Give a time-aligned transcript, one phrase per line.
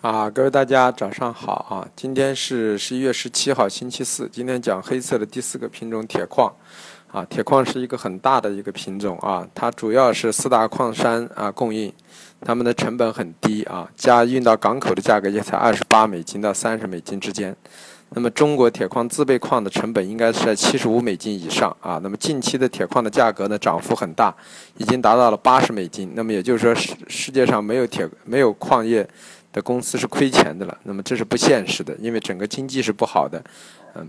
[0.00, 1.86] 啊，各位大家早上好啊！
[1.94, 4.26] 今天是十一月十七号，星期四。
[4.32, 6.50] 今天讲黑色的第四个品种铁矿，
[7.12, 11.92] 啊，铁矿是一个很大的一个品种啊，它主要是四大矿山啊供应，
[12.40, 17.54] 它们的成本很低啊，加运到港口的价格也才二十八美金到三十美金之间。
[18.12, 22.00] 那么中国铁矿自备矿的成本应该是在七十五美金以上啊。
[22.02, 24.34] 那么近期的铁矿的价格呢涨幅很大，
[24.78, 26.12] 已经达到了八十美金。
[26.14, 29.08] 那么也就是说世世界上没有铁没有矿业
[29.52, 30.76] 的公司是亏钱的了。
[30.82, 33.40] 那么这是不现实的，因为整个经济是不好的，
[33.94, 34.06] 嗯，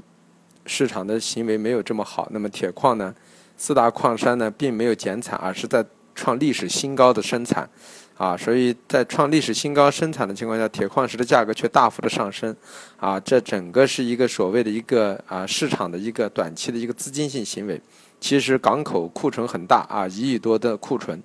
[0.65, 2.27] 市场的行为没有这么好。
[2.31, 3.13] 那么铁矿呢，
[3.55, 7.69] 四大矿山呢并没有减产，而是在创历史新高的生产。
[8.17, 12.55] 啊，所以在创历史新高生产的情况下，铁矿石的价格却大幅的上升，
[12.97, 17.81] 啊，这整个是一个所谓的一个啊市场的一个短期的一个资金性行为。
[18.19, 21.19] 其实港口库存很大啊，一亿多的库存，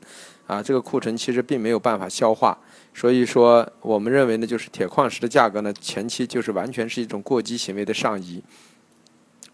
[0.47, 2.57] 啊，这个库存其实并没有办法消化。
[2.95, 8.43] 所以说，我们认为呢，就是铁矿石的价格呢，前期就是完全是一种过激行为的上移。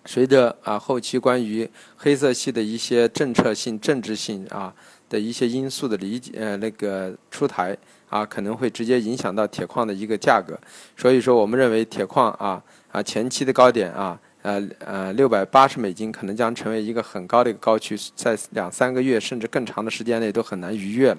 [0.05, 4.73] 随着啊后期关于黑色系的一些政策性、政治性啊。
[5.13, 7.77] 的一些因素的理解，呃，那个出台
[8.09, 10.59] 啊，可能会直接影响到铁矿的一个价格。
[10.97, 21.19] 所以说，我们认为铁矿啊啊前期的高点啊，呃呃六百八十美金可能将成为一个很高的一个高区，在两三个月甚至更长的时间内都很难逾越了。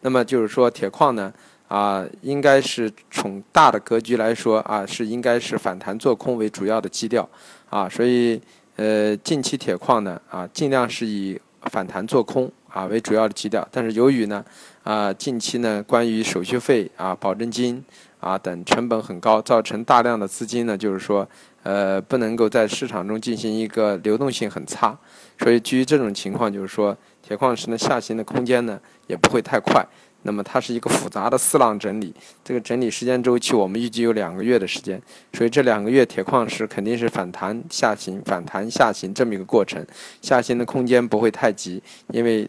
[0.00, 1.30] 那么就是说，铁矿呢
[1.68, 7.28] 啊，应该是从大的格局来说啊，是应该是反弹做空为主要的基调
[7.68, 7.86] 啊。
[7.86, 8.40] 所以
[8.76, 11.38] 呃，近期铁矿呢啊，尽量是以
[11.70, 12.50] 反弹做空。
[12.76, 14.44] 啊为主要的基调，但是由于呢，
[14.82, 17.82] 啊近期呢关于手续费啊、保证金
[18.20, 21.26] 啊等成本很高，造成大量的资金呢就是说，
[21.62, 24.94] 呃不能够在市场中进行一个流动性很差，
[25.38, 29.82] 所以基于这种情况，就是说铁矿石呢下行的空间呢也不会太快。
[30.22, 32.12] 那么它是一个复杂的四浪整理，
[32.44, 35.00] 这个整理时间周期我们预计有两个月的时间，
[35.32, 39.86] 所以这两个月铁矿石肯定是反弹下行、反弹下行这么一个过程，
[40.20, 42.46] 下行的空间不会太急，因为。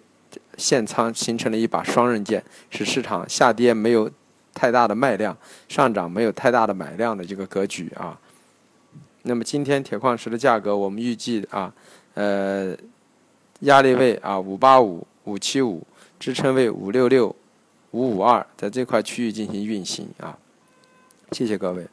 [0.57, 4.11] 现仓形成了一把双刃剑，使市场下跌没有
[4.53, 5.37] 太大的卖量，
[5.69, 8.19] 上涨没有太大的买量的这个格局啊。
[9.23, 11.73] 那么今天铁矿石的价格，我们预计啊，
[12.15, 12.75] 呃，
[13.61, 15.85] 压力位啊五八五、五七五，
[16.19, 17.35] 支撑位五六六、
[17.91, 20.37] 五五二，在这块区域进行运行啊。
[21.31, 21.85] 谢谢各位。